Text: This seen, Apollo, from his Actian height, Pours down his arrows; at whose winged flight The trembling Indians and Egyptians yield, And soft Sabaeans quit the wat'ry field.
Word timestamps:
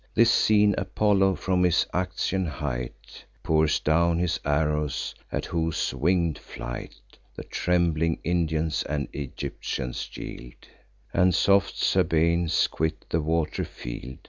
This 0.15 0.31
seen, 0.31 0.73
Apollo, 0.79 1.35
from 1.35 1.63
his 1.63 1.85
Actian 1.93 2.47
height, 2.47 3.23
Pours 3.43 3.79
down 3.79 4.17
his 4.17 4.39
arrows; 4.43 5.13
at 5.31 5.45
whose 5.45 5.93
winged 5.93 6.39
flight 6.39 6.95
The 7.35 7.43
trembling 7.43 8.17
Indians 8.23 8.81
and 8.81 9.07
Egyptians 9.13 10.09
yield, 10.17 10.65
And 11.13 11.35
soft 11.35 11.77
Sabaeans 11.77 12.65
quit 12.65 13.05
the 13.11 13.21
wat'ry 13.21 13.63
field. 13.65 14.17